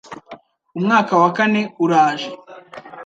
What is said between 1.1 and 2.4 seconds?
wa kane uraje